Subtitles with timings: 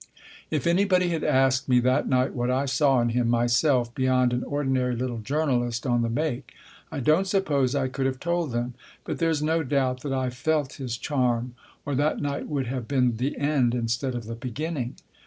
[0.49, 4.43] If anybody had asked me that night what I saw in him myself beyond an
[4.45, 6.53] ordinary little journalist" on the make,"
[6.91, 8.73] I don't suppose I could have told them.
[9.05, 11.53] But there's no doubt that I felt his charm,
[11.85, 14.95] or that night would have been the end instead of the beginning.